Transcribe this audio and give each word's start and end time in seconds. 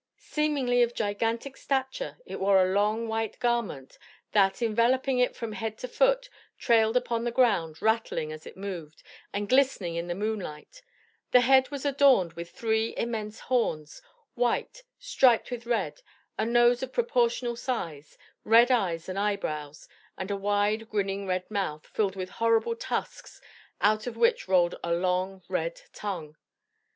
Seemingly 0.17 0.81
of 0.81 0.95
gigantic 0.95 1.55
stature, 1.55 2.17
it 2.25 2.39
wore 2.39 2.59
a 2.59 2.73
long, 2.73 3.07
white 3.07 3.37
garment, 3.39 3.99
that, 4.31 4.59
enveloping 4.59 5.19
it 5.19 5.35
from 5.35 5.51
head 5.51 5.77
to 5.77 5.87
foot, 5.87 6.27
trailed 6.57 6.97
upon 6.97 7.23
the 7.23 7.29
ground, 7.29 7.83
rattling 7.83 8.31
as 8.31 8.47
it 8.47 8.57
moved, 8.57 9.03
and 9.31 9.47
glistening 9.47 9.93
in 9.93 10.07
the 10.07 10.15
moonlight; 10.15 10.81
the 11.29 11.41
head 11.41 11.69
was 11.69 11.85
adorned 11.85 12.33
with 12.33 12.49
three 12.49 12.95
immense 12.97 13.41
horns, 13.41 14.01
white, 14.33 14.81
striped 14.97 15.51
with 15.51 15.67
red, 15.67 16.01
a 16.35 16.47
nose 16.47 16.81
of 16.81 16.91
proportional 16.91 17.55
size, 17.55 18.17
red 18.43 18.71
eyes 18.71 19.07
and 19.07 19.19
eyebrows, 19.19 19.87
and 20.17 20.31
a 20.31 20.35
wide, 20.35 20.89
grinning 20.89 21.27
red 21.27 21.45
mouth, 21.51 21.85
filled 21.85 22.15
with 22.15 22.31
horrible 22.41 22.75
tusks, 22.75 23.39
out 23.81 24.07
of 24.07 24.17
which 24.17 24.47
roiled 24.47 24.73
a 24.83 24.91
long 24.91 25.43
red 25.47 25.79
tongue. 25.93 26.35